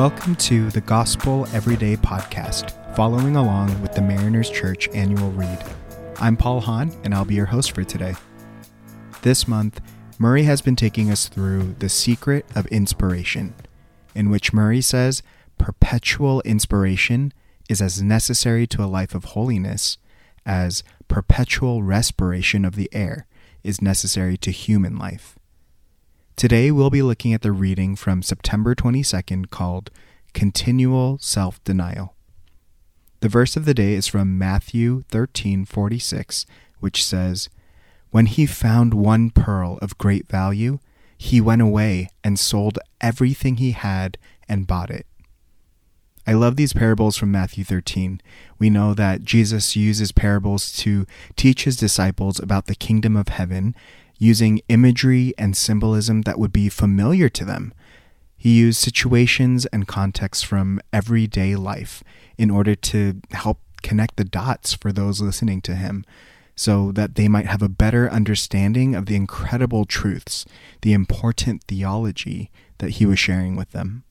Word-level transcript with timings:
Welcome 0.00 0.34
to 0.36 0.70
the 0.70 0.80
Gospel 0.80 1.46
Everyday 1.52 1.94
Podcast, 1.94 2.96
following 2.96 3.36
along 3.36 3.82
with 3.82 3.92
the 3.92 4.00
Mariners 4.00 4.48
Church 4.48 4.88
annual 4.94 5.30
read. 5.32 5.62
I'm 6.18 6.38
Paul 6.38 6.62
Hahn, 6.62 6.90
and 7.04 7.14
I'll 7.14 7.26
be 7.26 7.34
your 7.34 7.44
host 7.44 7.72
for 7.72 7.84
today. 7.84 8.14
This 9.20 9.46
month, 9.46 9.82
Murray 10.18 10.44
has 10.44 10.62
been 10.62 10.74
taking 10.74 11.10
us 11.10 11.28
through 11.28 11.74
The 11.80 11.90
Secret 11.90 12.46
of 12.56 12.66
Inspiration, 12.68 13.52
in 14.14 14.30
which 14.30 14.54
Murray 14.54 14.80
says 14.80 15.22
perpetual 15.58 16.40
inspiration 16.46 17.34
is 17.68 17.82
as 17.82 18.02
necessary 18.02 18.66
to 18.68 18.82
a 18.82 18.88
life 18.88 19.14
of 19.14 19.24
holiness 19.24 19.98
as 20.46 20.82
perpetual 21.08 21.82
respiration 21.82 22.64
of 22.64 22.74
the 22.74 22.88
air 22.94 23.26
is 23.62 23.82
necessary 23.82 24.38
to 24.38 24.50
human 24.50 24.96
life. 24.96 25.38
Today 26.40 26.70
we'll 26.70 26.88
be 26.88 27.02
looking 27.02 27.34
at 27.34 27.42
the 27.42 27.52
reading 27.52 27.96
from 27.96 28.22
September 28.22 28.74
22nd 28.74 29.50
called 29.50 29.90
Continual 30.32 31.18
Self 31.18 31.62
Denial. 31.64 32.14
The 33.20 33.28
verse 33.28 33.58
of 33.58 33.66
the 33.66 33.74
day 33.74 33.92
is 33.92 34.06
from 34.06 34.38
Matthew 34.38 35.04
13:46, 35.10 36.46
which 36.78 37.04
says, 37.04 37.50
"When 38.10 38.24
he 38.24 38.46
found 38.46 38.94
one 38.94 39.28
pearl 39.28 39.78
of 39.82 39.98
great 39.98 40.30
value, 40.30 40.78
he 41.18 41.42
went 41.42 41.60
away 41.60 42.08
and 42.24 42.38
sold 42.38 42.78
everything 43.02 43.58
he 43.58 43.72
had 43.72 44.16
and 44.48 44.66
bought 44.66 44.88
it." 44.88 45.06
I 46.26 46.32
love 46.32 46.56
these 46.56 46.72
parables 46.72 47.18
from 47.18 47.30
Matthew 47.30 47.64
13. 47.64 48.18
We 48.58 48.70
know 48.70 48.94
that 48.94 49.24
Jesus 49.24 49.76
uses 49.76 50.10
parables 50.10 50.72
to 50.78 51.04
teach 51.36 51.64
his 51.64 51.76
disciples 51.76 52.40
about 52.40 52.64
the 52.64 52.74
kingdom 52.74 53.14
of 53.14 53.28
heaven 53.28 53.74
using 54.20 54.60
imagery 54.68 55.32
and 55.38 55.56
symbolism 55.56 56.22
that 56.22 56.38
would 56.38 56.52
be 56.52 56.68
familiar 56.68 57.28
to 57.30 57.44
them. 57.44 57.72
He 58.36 58.58
used 58.58 58.78
situations 58.78 59.66
and 59.66 59.88
contexts 59.88 60.44
from 60.44 60.80
everyday 60.92 61.56
life 61.56 62.04
in 62.38 62.50
order 62.50 62.74
to 62.74 63.20
help 63.32 63.58
connect 63.82 64.16
the 64.16 64.24
dots 64.24 64.74
for 64.74 64.92
those 64.92 65.20
listening 65.20 65.62
to 65.62 65.74
him 65.74 66.04
so 66.54 66.92
that 66.92 67.14
they 67.14 67.26
might 67.26 67.46
have 67.46 67.62
a 67.62 67.68
better 67.70 68.10
understanding 68.10 68.94
of 68.94 69.06
the 69.06 69.16
incredible 69.16 69.86
truths, 69.86 70.44
the 70.82 70.92
important 70.92 71.64
theology 71.64 72.50
that 72.78 72.90
he 72.90 73.06
was 73.06 73.18
sharing 73.18 73.56
with 73.56 73.70
them. 73.70 74.04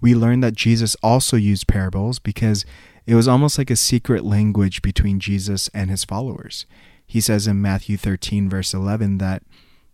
We 0.00 0.14
learn 0.14 0.40
that 0.40 0.54
Jesus 0.54 0.96
also 1.02 1.36
used 1.36 1.66
parables 1.66 2.20
because 2.20 2.64
it 3.06 3.16
was 3.16 3.26
almost 3.26 3.58
like 3.58 3.70
a 3.70 3.76
secret 3.76 4.24
language 4.24 4.82
between 4.82 5.18
Jesus 5.18 5.68
and 5.74 5.90
his 5.90 6.04
followers. 6.04 6.66
He 7.06 7.20
says 7.20 7.46
in 7.46 7.62
Matthew 7.62 7.96
13, 7.96 8.48
verse 8.48 8.74
11, 8.74 9.18
that 9.18 9.42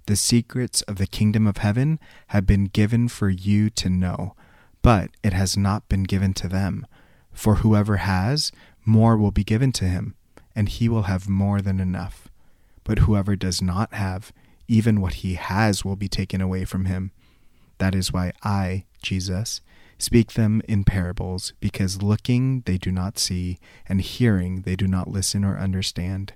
the 0.07 0.17
secrets 0.17 0.83
of 0.83 0.97
the 0.97 1.07
kingdom 1.07 1.47
of 1.47 1.59
heaven 1.59 2.01
have 2.29 2.47
been 2.47 2.65
given 2.65 3.09
for 3.09 3.29
you 3.29 3.71
to 3.71 3.89
know, 3.89 4.35
but 4.83 5.11
it 5.23 5.33
has 5.33 5.57
not 5.57 5.89
been 5.89 6.05
given 6.05 6.33
to 6.35 6.49
them. 6.49 6.87
For 7.33 7.57
whoever 7.57 7.99
has, 7.99 8.51
more 8.85 9.17
will 9.17 9.31
be 9.31 9.45
given 9.45 9.73
to 9.73 9.85
him, 9.85 10.15
and 10.55 10.69
he 10.69 10.89
will 10.89 11.03
have 11.03 11.29
more 11.29 11.61
than 11.61 11.81
enough. 11.81 12.29
But 12.83 13.01
whoever 13.01 13.37
does 13.37 13.61
not 13.61 13.93
have, 13.93 14.33
even 14.67 15.01
what 15.01 15.15
he 15.15 15.35
has 15.35 15.85
will 15.85 15.97
be 15.97 16.09
taken 16.09 16.41
away 16.41 16.65
from 16.65 16.87
him. 16.87 17.13
That 17.79 17.95
is 17.95 18.13
why 18.13 18.33
I, 18.43 18.85
Jesus, 19.03 19.61
speak 19.99 20.33
them 20.33 20.63
in 20.67 20.85
parables, 20.85 21.53
because 21.61 22.03
looking 22.03 22.63
they 22.63 22.79
do 22.79 22.91
not 22.91 23.19
see, 23.19 23.59
and 23.89 24.01
hearing 24.01 24.63
they 24.63 24.77
do 24.77 24.87
not 24.87 25.09
listen 25.09 25.45
or 25.45 25.59
understand. 25.59 26.33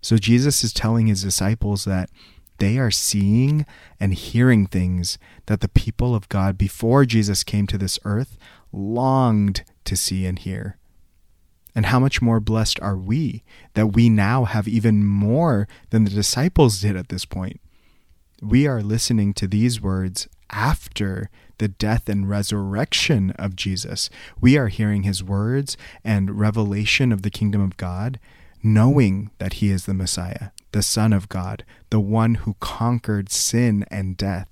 So 0.00 0.16
Jesus 0.16 0.64
is 0.64 0.72
telling 0.72 1.06
his 1.06 1.22
disciples 1.22 1.84
that 1.84 2.10
they 2.58 2.78
are 2.78 2.90
seeing 2.90 3.66
and 3.98 4.14
hearing 4.14 4.66
things 4.66 5.18
that 5.46 5.60
the 5.60 5.68
people 5.68 6.14
of 6.14 6.28
God 6.28 6.58
before 6.58 7.04
Jesus 7.04 7.42
came 7.42 7.66
to 7.66 7.78
this 7.78 7.98
earth 8.04 8.36
longed 8.72 9.64
to 9.84 9.96
see 9.96 10.26
and 10.26 10.38
hear. 10.38 10.76
And 11.74 11.86
how 11.86 11.98
much 11.98 12.20
more 12.20 12.40
blessed 12.40 12.80
are 12.80 12.96
we 12.96 13.42
that 13.74 13.88
we 13.88 14.08
now 14.08 14.44
have 14.44 14.68
even 14.68 15.04
more 15.04 15.68
than 15.90 16.04
the 16.04 16.10
disciples 16.10 16.80
did 16.80 16.96
at 16.96 17.08
this 17.08 17.24
point? 17.24 17.60
We 18.42 18.66
are 18.66 18.82
listening 18.82 19.34
to 19.34 19.46
these 19.46 19.80
words 19.80 20.28
after 20.50 21.30
the 21.58 21.68
death 21.68 22.08
and 22.08 22.28
resurrection 22.28 23.30
of 23.32 23.54
Jesus. 23.54 24.10
We 24.40 24.56
are 24.56 24.68
hearing 24.68 25.04
his 25.04 25.22
words 25.22 25.76
and 26.04 26.38
revelation 26.38 27.12
of 27.12 27.22
the 27.22 27.30
kingdom 27.30 27.60
of 27.60 27.76
God 27.76 28.18
knowing 28.62 29.30
that 29.38 29.54
he 29.54 29.70
is 29.70 29.86
the 29.86 29.94
Messiah, 29.94 30.50
the 30.72 30.82
Son 30.82 31.12
of 31.12 31.28
God, 31.28 31.64
the 31.90 32.00
one 32.00 32.36
who 32.36 32.56
conquered 32.60 33.30
sin 33.30 33.84
and 33.90 34.16
death. 34.16 34.48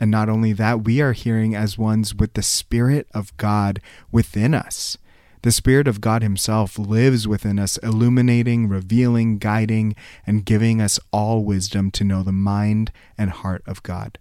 And 0.00 0.10
not 0.10 0.28
only 0.28 0.52
that, 0.52 0.84
we 0.84 1.00
are 1.00 1.12
hearing 1.12 1.54
as 1.54 1.76
ones 1.76 2.14
with 2.14 2.34
the 2.34 2.42
Spirit 2.42 3.08
of 3.12 3.36
God 3.36 3.80
within 4.12 4.54
us. 4.54 4.96
The 5.42 5.52
Spirit 5.52 5.86
of 5.86 6.00
God 6.00 6.22
Himself 6.22 6.78
lives 6.78 7.28
within 7.28 7.58
us, 7.58 7.76
illuminating, 7.78 8.68
revealing, 8.68 9.38
guiding, 9.38 9.94
and 10.26 10.44
giving 10.44 10.80
us 10.80 10.98
all 11.12 11.44
wisdom 11.44 11.90
to 11.92 12.04
know 12.04 12.22
the 12.22 12.32
mind 12.32 12.90
and 13.16 13.30
heart 13.30 13.62
of 13.66 13.82
God. 13.82 14.18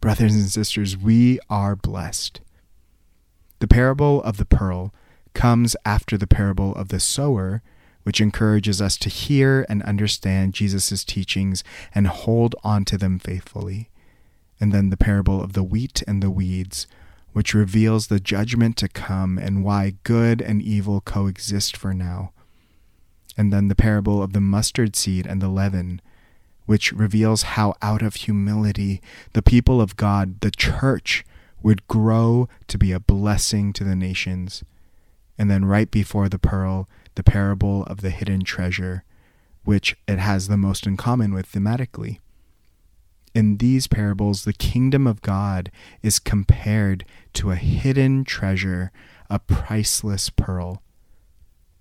Brothers 0.00 0.34
and 0.34 0.48
sisters, 0.48 0.96
we 0.96 1.38
are 1.50 1.76
blessed. 1.76 2.40
The 3.58 3.68
parable 3.68 4.22
of 4.22 4.38
the 4.38 4.46
pearl 4.46 4.94
comes 5.34 5.76
after 5.84 6.16
the 6.16 6.26
parable 6.26 6.74
of 6.74 6.88
the 6.88 7.00
sower 7.00 7.62
which 8.10 8.20
encourages 8.20 8.82
us 8.82 8.96
to 8.96 9.08
hear 9.08 9.64
and 9.68 9.84
understand 9.84 10.52
Jesus' 10.52 11.04
teachings 11.04 11.62
and 11.94 12.08
hold 12.08 12.56
on 12.64 12.84
to 12.84 12.98
them 12.98 13.20
faithfully. 13.20 13.88
And 14.58 14.72
then 14.72 14.90
the 14.90 14.96
parable 14.96 15.40
of 15.40 15.52
the 15.52 15.62
wheat 15.62 16.02
and 16.08 16.20
the 16.20 16.28
weeds, 16.28 16.88
which 17.34 17.54
reveals 17.54 18.08
the 18.08 18.18
judgment 18.18 18.76
to 18.78 18.88
come 18.88 19.38
and 19.38 19.62
why 19.62 19.94
good 20.02 20.42
and 20.42 20.60
evil 20.60 21.00
coexist 21.00 21.76
for 21.76 21.94
now. 21.94 22.32
And 23.36 23.52
then 23.52 23.68
the 23.68 23.76
parable 23.76 24.24
of 24.24 24.32
the 24.32 24.40
mustard 24.40 24.96
seed 24.96 25.24
and 25.24 25.40
the 25.40 25.48
leaven, 25.48 26.02
which 26.66 26.90
reveals 26.90 27.42
how 27.42 27.76
out 27.80 28.02
of 28.02 28.16
humility 28.16 29.00
the 29.34 29.40
people 29.40 29.80
of 29.80 29.96
God, 29.96 30.40
the 30.40 30.50
church, 30.50 31.24
would 31.62 31.86
grow 31.86 32.48
to 32.66 32.76
be 32.76 32.90
a 32.90 32.98
blessing 32.98 33.72
to 33.74 33.84
the 33.84 33.94
nations. 33.94 34.64
And 35.38 35.48
then 35.48 35.64
right 35.64 35.88
before 35.88 36.28
the 36.28 36.40
pearl, 36.40 36.88
the 37.14 37.22
parable 37.22 37.84
of 37.84 38.00
the 38.00 38.10
hidden 38.10 38.42
treasure, 38.42 39.04
which 39.64 39.96
it 40.08 40.18
has 40.18 40.48
the 40.48 40.56
most 40.56 40.86
in 40.86 40.96
common 40.96 41.34
with 41.34 41.50
thematically. 41.50 42.18
In 43.34 43.58
these 43.58 43.86
parables, 43.86 44.44
the 44.44 44.52
kingdom 44.52 45.06
of 45.06 45.22
God 45.22 45.70
is 46.02 46.18
compared 46.18 47.04
to 47.34 47.50
a 47.50 47.56
hidden 47.56 48.24
treasure, 48.24 48.90
a 49.28 49.38
priceless 49.38 50.30
pearl. 50.30 50.82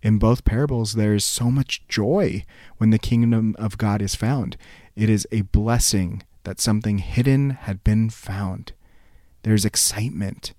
In 0.01 0.19
both 0.19 0.45
parables, 0.45 0.93
there 0.93 1.15
is 1.15 1.25
so 1.25 1.49
much 1.49 1.87
joy 1.87 2.45
when 2.77 2.91
the 2.91 2.99
kingdom 2.99 3.55
of 3.57 3.77
God 3.77 4.01
is 4.01 4.15
found. 4.15 4.57
It 4.95 5.09
is 5.09 5.27
a 5.31 5.41
blessing 5.41 6.23
that 6.43 6.59
something 6.59 6.99
hidden 6.99 7.49
had 7.51 7.83
been 7.83 8.09
found. 8.09 8.73
There's 9.43 9.65
excitement. 9.65 10.53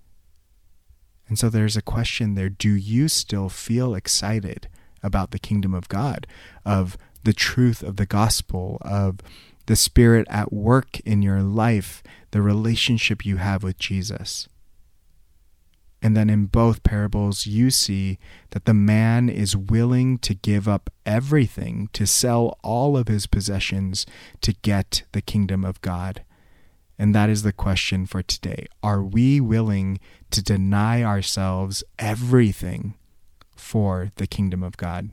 And 1.31 1.39
so 1.39 1.49
there's 1.49 1.77
a 1.77 1.83
question 1.83 2.35
there 2.35 2.49
do 2.49 2.71
you 2.71 3.07
still 3.07 3.49
feel 3.49 3.95
excited 3.95 4.69
about 5.01 5.31
the 5.31 5.39
kingdom 5.39 5.73
of 5.73 5.89
God, 5.89 6.27
of 6.67 6.99
the 7.23 7.33
truth 7.33 7.85
of 7.85 7.97
the 7.97 8.05
gospel, 8.05 8.79
of 8.81 9.21
the 9.67 9.77
Spirit 9.77 10.27
at 10.29 10.53
work 10.53 10.99
in 11.01 11.23
your 11.23 11.41
life, 11.41 12.03
the 12.33 12.43
relationship 12.43 13.25
you 13.25 13.37
have 13.37 13.63
with 13.63 13.79
Jesus? 13.79 14.49
And 16.03 16.17
then 16.17 16.29
in 16.29 16.47
both 16.47 16.83
parables, 16.83 17.47
you 17.47 17.71
see 17.71 18.19
that 18.51 18.65
the 18.65 18.75
man 18.75 19.29
is 19.29 19.57
willing 19.57 20.19
to 20.19 20.35
give 20.35 20.67
up 20.67 20.91
everything, 21.07 21.91
to 21.93 22.09
sell 22.09 22.59
all 22.65 22.97
of 22.97 23.07
his 23.07 23.29
possessions 23.29 24.05
to 24.41 24.53
get 24.63 25.05
the 25.13 25.23
kingdom 25.23 25.65
of 25.65 25.81
God. 25.81 26.25
And 27.01 27.15
that 27.15 27.31
is 27.31 27.45
the 27.45 27.53
question 27.55 28.05
for 28.05 28.23
today. 28.23 28.67
Are 28.83 29.03
we 29.03 29.41
willing 29.41 30.01
to 30.33 30.43
deny 30.43 31.03
ourselves 31.03 31.83
everything 31.99 32.93
for 33.57 34.13
the 34.17 34.27
kingdom 34.27 34.63
of 34.63 34.77
God? 34.77 35.09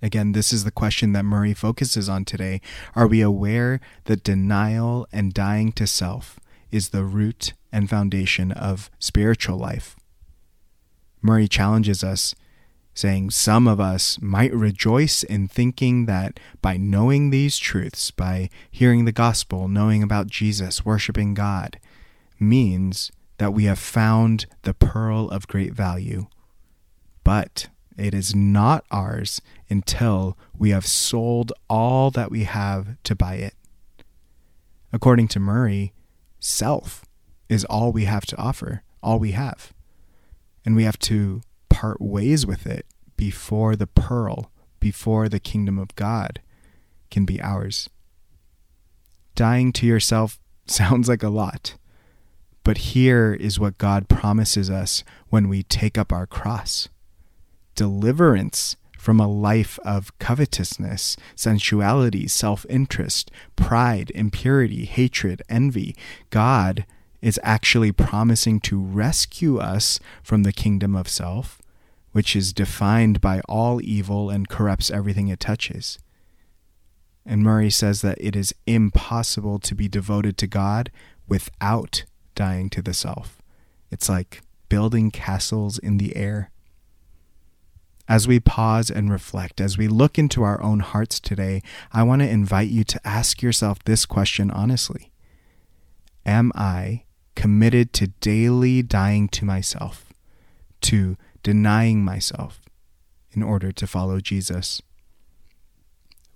Again, 0.00 0.32
this 0.32 0.50
is 0.50 0.64
the 0.64 0.70
question 0.70 1.12
that 1.12 1.26
Murray 1.26 1.52
focuses 1.52 2.08
on 2.08 2.24
today. 2.24 2.62
Are 2.96 3.06
we 3.06 3.20
aware 3.20 3.80
that 4.04 4.24
denial 4.24 5.06
and 5.12 5.34
dying 5.34 5.72
to 5.72 5.86
self 5.86 6.40
is 6.70 6.88
the 6.88 7.04
root 7.04 7.52
and 7.70 7.90
foundation 7.90 8.50
of 8.50 8.90
spiritual 8.98 9.58
life? 9.58 9.94
Murray 11.20 11.48
challenges 11.48 12.02
us 12.02 12.34
saying 12.94 13.30
some 13.30 13.66
of 13.66 13.80
us 13.80 14.18
might 14.20 14.54
rejoice 14.54 15.22
in 15.22 15.48
thinking 15.48 16.06
that 16.06 16.38
by 16.62 16.76
knowing 16.76 17.30
these 17.30 17.58
truths, 17.58 18.10
by 18.10 18.48
hearing 18.70 19.04
the 19.04 19.12
gospel, 19.12 19.68
knowing 19.68 20.02
about 20.02 20.28
Jesus, 20.28 20.84
worshiping 20.84 21.34
God, 21.34 21.78
means 22.38 23.10
that 23.38 23.52
we 23.52 23.64
have 23.64 23.78
found 23.78 24.46
the 24.62 24.74
pearl 24.74 25.28
of 25.30 25.48
great 25.48 25.72
value. 25.72 26.26
But 27.24 27.68
it 27.96 28.14
is 28.14 28.34
not 28.34 28.84
ours 28.90 29.40
until 29.68 30.38
we 30.56 30.70
have 30.70 30.86
sold 30.86 31.52
all 31.68 32.10
that 32.12 32.30
we 32.30 32.44
have 32.44 32.96
to 33.04 33.14
buy 33.14 33.34
it. 33.34 33.54
According 34.92 35.28
to 35.28 35.40
Murray, 35.40 35.92
self 36.38 37.04
is 37.48 37.64
all 37.64 37.90
we 37.90 38.04
have 38.04 38.26
to 38.26 38.36
offer, 38.36 38.82
all 39.02 39.18
we 39.18 39.32
have. 39.32 39.72
And 40.64 40.76
we 40.76 40.84
have 40.84 40.98
to 41.00 41.42
part 41.74 42.00
ways 42.00 42.46
with 42.46 42.66
it 42.66 42.86
before 43.16 43.74
the 43.74 43.88
pearl, 43.88 44.52
before 44.78 45.28
the 45.28 45.40
kingdom 45.40 45.76
of 45.76 45.96
God 45.96 46.40
can 47.10 47.24
be 47.24 47.42
ours. 47.42 47.90
Dying 49.34 49.72
to 49.72 49.86
yourself 49.86 50.38
sounds 50.66 51.08
like 51.08 51.24
a 51.24 51.28
lot, 51.28 51.74
but 52.62 52.78
here 52.78 53.34
is 53.34 53.58
what 53.58 53.76
God 53.76 54.08
promises 54.08 54.70
us 54.70 55.02
when 55.30 55.48
we 55.48 55.64
take 55.64 55.98
up 55.98 56.12
our 56.12 56.26
cross 56.26 56.88
deliverance 57.74 58.76
from 58.96 59.18
a 59.18 59.26
life 59.26 59.80
of 59.84 60.16
covetousness, 60.20 61.16
sensuality, 61.34 62.28
self 62.28 62.64
interest, 62.70 63.32
pride, 63.56 64.12
impurity, 64.14 64.84
hatred, 64.84 65.42
envy. 65.48 65.96
God 66.30 66.86
is 67.20 67.40
actually 67.42 67.90
promising 67.90 68.60
to 68.60 68.78
rescue 68.78 69.58
us 69.58 69.98
from 70.22 70.44
the 70.44 70.52
kingdom 70.52 70.94
of 70.94 71.08
self, 71.08 71.58
which 72.14 72.36
is 72.36 72.52
defined 72.52 73.20
by 73.20 73.40
all 73.48 73.80
evil 73.82 74.30
and 74.30 74.48
corrupts 74.48 74.88
everything 74.88 75.26
it 75.26 75.40
touches. 75.40 75.98
And 77.26 77.42
Murray 77.42 77.70
says 77.70 78.02
that 78.02 78.18
it 78.20 78.36
is 78.36 78.54
impossible 78.68 79.58
to 79.58 79.74
be 79.74 79.88
devoted 79.88 80.38
to 80.38 80.46
God 80.46 80.92
without 81.26 82.04
dying 82.36 82.70
to 82.70 82.82
the 82.82 82.94
self. 82.94 83.42
It's 83.90 84.08
like 84.08 84.42
building 84.68 85.10
castles 85.10 85.76
in 85.76 85.98
the 85.98 86.14
air. 86.14 86.52
As 88.08 88.28
we 88.28 88.38
pause 88.38 88.90
and 88.90 89.10
reflect, 89.10 89.60
as 89.60 89.76
we 89.76 89.88
look 89.88 90.16
into 90.16 90.44
our 90.44 90.62
own 90.62 90.80
hearts 90.80 91.18
today, 91.18 91.62
I 91.92 92.04
want 92.04 92.22
to 92.22 92.28
invite 92.28 92.68
you 92.68 92.84
to 92.84 93.00
ask 93.04 93.42
yourself 93.42 93.82
this 93.82 94.06
question 94.06 94.52
honestly 94.52 95.10
Am 96.24 96.52
I 96.54 97.06
committed 97.34 97.92
to 97.94 98.06
daily 98.06 98.82
dying 98.82 99.26
to 99.30 99.44
myself, 99.44 100.12
to 100.82 101.16
denying 101.44 102.04
myself 102.04 102.60
in 103.30 103.44
order 103.44 103.70
to 103.70 103.86
follow 103.86 104.18
Jesus? 104.18 104.82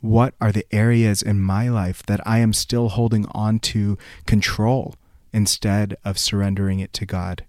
What 0.01 0.35
are 0.41 0.53
the 0.53 0.67
areas 0.73 1.21
in 1.21 1.41
my 1.41 1.69
life 1.69 2.05
that 2.05 2.25
I 2.25 2.39
am 2.39 2.53
still 2.53 2.91
holding 2.91 3.27
on 3.33 3.59
to 3.61 3.99
control 4.27 4.95
instead 5.33 5.97
of 6.05 6.17
surrendering 6.17 6.79
it 6.79 6.93
to 6.93 7.05
God? 7.05 7.45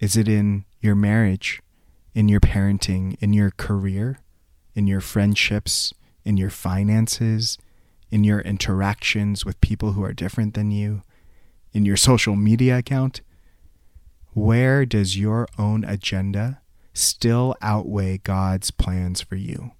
Is 0.00 0.16
it 0.16 0.26
in 0.26 0.64
your 0.80 0.94
marriage? 0.94 1.60
in 2.16 2.28
your 2.28 2.40
parenting, 2.40 3.14
in 3.20 3.34
your 3.34 3.50
career, 3.50 4.20
in 4.74 4.86
your 4.86 5.02
friendships, 5.02 5.92
in 6.24 6.38
your 6.38 6.48
finances, 6.48 7.58
in 8.10 8.24
your 8.24 8.40
interactions 8.40 9.44
with 9.44 9.60
people 9.60 9.92
who 9.92 10.02
are 10.02 10.14
different 10.14 10.54
than 10.54 10.70
you, 10.70 11.02
in 11.74 11.84
your 11.84 11.96
social 11.98 12.34
media 12.34 12.78
account? 12.78 13.20
Where 14.36 14.84
does 14.84 15.16
your 15.16 15.48
own 15.58 15.82
agenda 15.84 16.60
still 16.92 17.56
outweigh 17.62 18.18
God's 18.18 18.70
plans 18.70 19.22
for 19.22 19.34
you? 19.34 19.70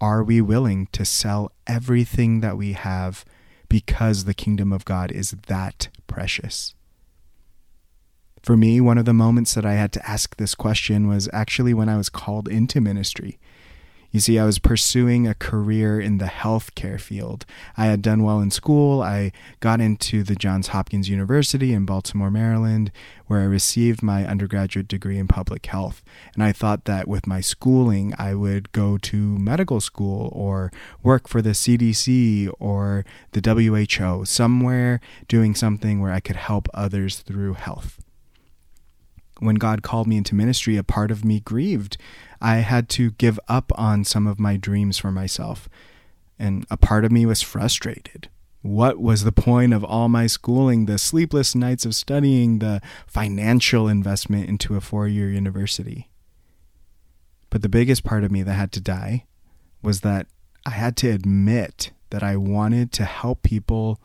Are 0.00 0.24
we 0.24 0.40
willing 0.40 0.86
to 0.92 1.04
sell 1.04 1.52
everything 1.66 2.40
that 2.40 2.56
we 2.56 2.72
have 2.72 3.26
because 3.68 4.24
the 4.24 4.32
kingdom 4.32 4.72
of 4.72 4.86
God 4.86 5.12
is 5.12 5.32
that 5.48 5.88
precious? 6.06 6.74
For 8.42 8.56
me, 8.56 8.80
one 8.80 8.96
of 8.96 9.04
the 9.04 9.12
moments 9.12 9.52
that 9.52 9.66
I 9.66 9.74
had 9.74 9.92
to 9.92 10.10
ask 10.10 10.36
this 10.36 10.54
question 10.54 11.06
was 11.06 11.28
actually 11.30 11.74
when 11.74 11.90
I 11.90 11.98
was 11.98 12.08
called 12.08 12.48
into 12.48 12.80
ministry. 12.80 13.38
You 14.16 14.20
see, 14.20 14.38
I 14.38 14.46
was 14.46 14.58
pursuing 14.58 15.28
a 15.28 15.34
career 15.34 16.00
in 16.00 16.16
the 16.16 16.24
healthcare 16.24 16.98
field. 16.98 17.44
I 17.76 17.84
had 17.84 18.00
done 18.00 18.22
well 18.22 18.40
in 18.40 18.50
school. 18.50 19.02
I 19.02 19.30
got 19.60 19.78
into 19.78 20.22
the 20.22 20.34
Johns 20.34 20.68
Hopkins 20.68 21.10
University 21.10 21.74
in 21.74 21.84
Baltimore, 21.84 22.30
Maryland, 22.30 22.90
where 23.26 23.40
I 23.40 23.44
received 23.44 24.02
my 24.02 24.26
undergraduate 24.26 24.88
degree 24.88 25.18
in 25.18 25.28
public 25.28 25.66
health. 25.66 26.02
And 26.32 26.42
I 26.42 26.52
thought 26.52 26.86
that 26.86 27.06
with 27.06 27.26
my 27.26 27.42
schooling, 27.42 28.14
I 28.18 28.34
would 28.34 28.72
go 28.72 28.96
to 28.96 29.38
medical 29.38 29.82
school 29.82 30.30
or 30.32 30.72
work 31.02 31.28
for 31.28 31.42
the 31.42 31.50
CDC 31.50 32.50
or 32.58 33.04
the 33.32 33.42
WHO, 33.42 34.24
somewhere 34.24 34.98
doing 35.28 35.54
something 35.54 36.00
where 36.00 36.12
I 36.12 36.20
could 36.20 36.36
help 36.36 36.70
others 36.72 37.18
through 37.18 37.52
health 37.52 38.00
when 39.38 39.56
God 39.56 39.82
called 39.82 40.06
me 40.06 40.16
into 40.16 40.34
ministry, 40.34 40.76
a 40.76 40.84
part 40.84 41.10
of 41.10 41.24
me 41.24 41.40
grieved. 41.40 41.96
I 42.40 42.56
had 42.56 42.88
to 42.90 43.12
give 43.12 43.38
up 43.48 43.72
on 43.76 44.04
some 44.04 44.26
of 44.26 44.38
my 44.38 44.56
dreams 44.56 44.98
for 44.98 45.10
myself. 45.10 45.68
And 46.38 46.66
a 46.70 46.76
part 46.76 47.04
of 47.04 47.12
me 47.12 47.26
was 47.26 47.42
frustrated. 47.42 48.28
What 48.62 48.98
was 48.98 49.24
the 49.24 49.32
point 49.32 49.72
of 49.72 49.84
all 49.84 50.08
my 50.08 50.26
schooling, 50.26 50.86
the 50.86 50.98
sleepless 50.98 51.54
nights 51.54 51.86
of 51.86 51.94
studying, 51.94 52.58
the 52.58 52.80
financial 53.06 53.88
investment 53.88 54.48
into 54.48 54.76
a 54.76 54.80
four 54.80 55.06
year 55.06 55.30
university? 55.30 56.10
But 57.48 57.62
the 57.62 57.68
biggest 57.68 58.04
part 58.04 58.24
of 58.24 58.32
me 58.32 58.42
that 58.42 58.52
had 58.52 58.72
to 58.72 58.80
die 58.80 59.24
was 59.82 60.00
that 60.00 60.26
I 60.66 60.70
had 60.70 60.96
to 60.98 61.10
admit 61.10 61.92
that 62.10 62.22
I 62.22 62.36
wanted 62.36 62.92
to 62.92 63.04
help 63.04 63.42
people 63.42 64.00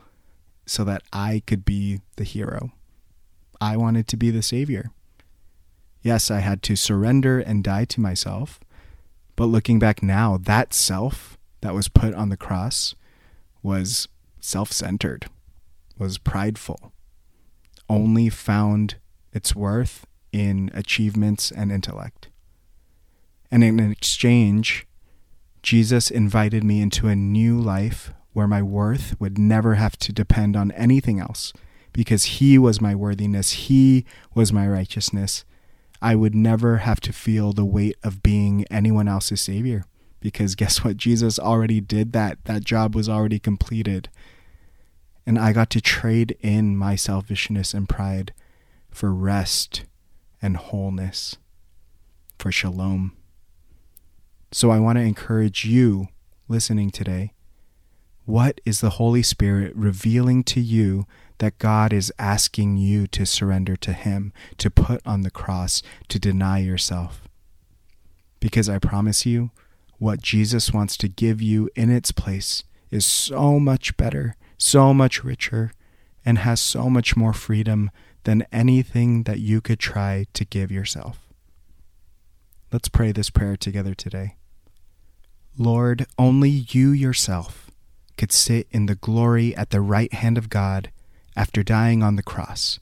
so 0.65 0.83
that 0.83 1.01
I 1.11 1.41
could 1.47 1.65
be 1.65 2.01
the 2.17 2.23
hero. 2.23 2.71
I 3.59 3.77
wanted 3.77 4.07
to 4.09 4.17
be 4.17 4.29
the 4.31 4.41
savior. 4.41 4.91
Yes, 6.01 6.31
I 6.31 6.39
had 6.39 6.63
to 6.63 6.75
surrender 6.75 7.39
and 7.39 7.63
die 7.63 7.85
to 7.85 8.01
myself. 8.01 8.59
But 9.35 9.45
looking 9.45 9.79
back 9.79 10.01
now, 10.03 10.37
that 10.37 10.73
self 10.73 11.37
that 11.61 11.73
was 11.73 11.87
put 11.87 12.13
on 12.13 12.29
the 12.29 12.37
cross 12.37 12.95
was 13.63 14.07
self 14.39 14.71
centered, 14.71 15.27
was 15.97 16.17
prideful, 16.17 16.91
only 17.89 18.29
found 18.29 18.95
its 19.31 19.55
worth 19.55 20.05
in 20.31 20.71
achievements 20.73 21.51
and 21.51 21.71
intellect. 21.71 22.29
And 23.51 23.63
in 23.63 23.79
exchange, 23.91 24.87
Jesus 25.61 26.09
invited 26.09 26.63
me 26.63 26.81
into 26.81 27.07
a 27.07 27.15
new 27.15 27.59
life 27.59 28.13
where 28.33 28.47
my 28.47 28.63
worth 28.63 29.19
would 29.19 29.37
never 29.37 29.75
have 29.75 29.97
to 29.97 30.13
depend 30.13 30.55
on 30.55 30.71
anything 30.71 31.19
else 31.19 31.53
because 31.93 32.23
He 32.23 32.57
was 32.57 32.81
my 32.81 32.95
worthiness, 32.95 33.51
He 33.51 34.05
was 34.33 34.53
my 34.53 34.67
righteousness, 34.67 35.43
I 36.01 36.15
would 36.15 36.33
never 36.33 36.77
have 36.77 36.99
to 37.01 37.13
feel 37.13 37.53
the 37.53 37.65
weight 37.65 37.95
of 38.03 38.23
being 38.23 38.65
anyone 38.71 39.07
else's 39.07 39.41
savior. 39.41 39.85
Because 40.19 40.55
guess 40.55 40.83
what? 40.83 40.97
Jesus 40.97 41.39
already 41.39 41.81
did 41.81 42.13
that. 42.13 42.43
That 42.45 42.63
job 42.63 42.95
was 42.95 43.09
already 43.09 43.39
completed. 43.39 44.09
And 45.25 45.37
I 45.37 45.53
got 45.53 45.69
to 45.71 45.81
trade 45.81 46.37
in 46.41 46.75
my 46.75 46.95
selfishness 46.95 47.73
and 47.73 47.87
pride 47.87 48.33
for 48.89 49.13
rest 49.13 49.85
and 50.41 50.57
wholeness, 50.57 51.37
for 52.37 52.51
shalom. 52.51 53.15
So 54.51 54.71
I 54.71 54.79
want 54.79 54.97
to 54.97 55.03
encourage 55.03 55.65
you 55.65 56.07
listening 56.47 56.89
today. 56.89 57.33
What 58.25 58.59
is 58.65 58.81
the 58.81 58.91
Holy 58.91 59.23
Spirit 59.23 59.75
revealing 59.75 60.43
to 60.45 60.59
you 60.59 61.05
that 61.41 61.57
God 61.57 61.91
is 61.91 62.13
asking 62.19 62.77
you 62.77 63.07
to 63.07 63.25
surrender 63.25 63.75
to 63.77 63.93
Him, 63.93 64.31
to 64.59 64.69
put 64.69 65.01
on 65.07 65.21
the 65.21 65.31
cross, 65.31 65.81
to 66.07 66.19
deny 66.19 66.59
yourself. 66.59 67.27
Because 68.39 68.69
I 68.69 68.77
promise 68.77 69.25
you, 69.25 69.49
what 69.97 70.21
Jesus 70.21 70.71
wants 70.71 70.95
to 70.97 71.07
give 71.07 71.41
you 71.41 71.67
in 71.75 71.89
its 71.89 72.11
place 72.11 72.63
is 72.91 73.07
so 73.07 73.59
much 73.59 73.97
better, 73.97 74.35
so 74.59 74.93
much 74.93 75.23
richer, 75.23 75.71
and 76.23 76.37
has 76.37 76.61
so 76.61 76.91
much 76.91 77.17
more 77.17 77.33
freedom 77.33 77.89
than 78.23 78.45
anything 78.51 79.23
that 79.23 79.39
you 79.39 79.61
could 79.61 79.79
try 79.79 80.27
to 80.33 80.45
give 80.45 80.71
yourself. 80.71 81.27
Let's 82.71 82.87
pray 82.87 83.11
this 83.11 83.31
prayer 83.31 83.57
together 83.57 83.95
today. 83.95 84.35
Lord, 85.57 86.05
only 86.19 86.51
you 86.69 86.91
yourself 86.91 87.71
could 88.15 88.31
sit 88.31 88.67
in 88.69 88.85
the 88.85 88.93
glory 88.93 89.55
at 89.55 89.71
the 89.71 89.81
right 89.81 90.13
hand 90.13 90.37
of 90.37 90.47
God 90.47 90.91
after 91.35 91.63
dying 91.63 92.03
on 92.03 92.15
the 92.15 92.23
cross. 92.23 92.79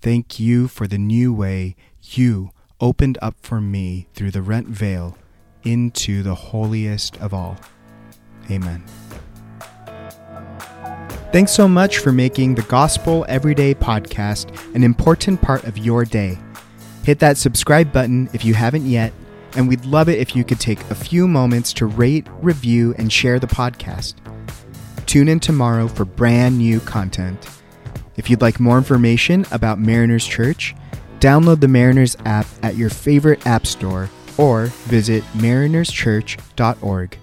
Thank 0.00 0.38
you 0.38 0.68
for 0.68 0.86
the 0.86 0.98
new 0.98 1.32
way 1.32 1.74
you 2.02 2.50
opened 2.80 3.18
up 3.20 3.34
for 3.40 3.60
me 3.60 4.06
through 4.14 4.30
the 4.30 4.42
rent 4.42 4.68
veil 4.68 5.18
into 5.64 6.22
the 6.22 6.34
holiest 6.34 7.16
of 7.18 7.34
all. 7.34 7.56
Amen. 8.50 8.84
Thanks 11.30 11.52
so 11.52 11.68
much 11.68 11.98
for 11.98 12.10
making 12.10 12.54
the 12.54 12.62
Gospel 12.62 13.26
Everyday 13.28 13.74
podcast 13.74 14.74
an 14.74 14.82
important 14.82 15.42
part 15.42 15.64
of 15.64 15.76
your 15.76 16.04
day. 16.04 16.38
Hit 17.04 17.18
that 17.18 17.36
subscribe 17.36 17.92
button 17.92 18.30
if 18.32 18.44
you 18.44 18.54
haven't 18.54 18.86
yet, 18.86 19.12
and 19.54 19.68
we'd 19.68 19.84
love 19.84 20.08
it 20.08 20.18
if 20.18 20.34
you 20.34 20.44
could 20.44 20.60
take 20.60 20.80
a 20.90 20.94
few 20.94 21.28
moments 21.28 21.72
to 21.74 21.86
rate, 21.86 22.26
review, 22.40 22.94
and 22.96 23.12
share 23.12 23.38
the 23.38 23.46
podcast. 23.46 24.14
Tune 25.08 25.28
in 25.28 25.40
tomorrow 25.40 25.88
for 25.88 26.04
brand 26.04 26.58
new 26.58 26.80
content. 26.80 27.48
If 28.18 28.28
you'd 28.28 28.42
like 28.42 28.60
more 28.60 28.76
information 28.76 29.46
about 29.50 29.78
Mariners 29.78 30.26
Church, 30.26 30.74
download 31.18 31.60
the 31.60 31.66
Mariners 31.66 32.14
app 32.26 32.46
at 32.62 32.76
your 32.76 32.90
favorite 32.90 33.46
app 33.46 33.66
store 33.66 34.10
or 34.36 34.66
visit 34.66 35.24
marinerschurch.org. 35.32 37.18